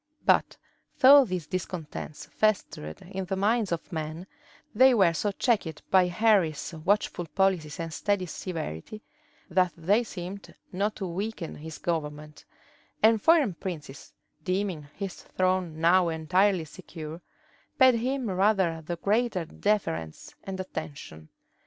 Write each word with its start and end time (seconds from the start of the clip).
But 0.25 0.57
though 0.97 1.25
these 1.25 1.45
discontents 1.45 2.25
festered 2.25 3.03
in 3.03 3.25
the 3.25 3.35
minds 3.35 3.71
of 3.71 3.91
men, 3.93 4.25
they 4.73 4.95
were 4.95 5.13
so 5.13 5.31
checked 5.31 5.83
by 5.91 6.07
Henry's 6.07 6.73
watchful 6.73 7.27
policy 7.27 7.83
and 7.83 7.93
steady 7.93 8.25
severity, 8.25 9.03
that 9.47 9.73
they 9.77 10.03
seemed 10.03 10.55
not 10.71 10.95
to 10.95 11.05
weaken 11.05 11.53
his 11.57 11.77
government; 11.77 12.45
and 13.03 13.21
foreign 13.21 13.53
princes, 13.53 14.11
deeming 14.43 14.87
his 14.95 15.21
throne 15.21 15.79
now 15.79 16.09
entirely 16.09 16.65
secure, 16.65 17.21
paid 17.77 17.93
him 17.93 18.27
rather 18.27 18.81
the 18.81 18.95
greater 18.95 19.45
deference 19.45 20.33
and 20.43 20.59
attention. 20.59 21.29